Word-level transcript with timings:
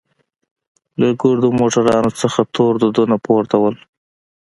له 0.99 1.07
ګردو 1.21 1.47
موټرانوڅخه 1.59 2.43
تور 2.55 2.73
دودونه 2.81 3.15
پورته 3.25 3.55
وو. 3.61 3.71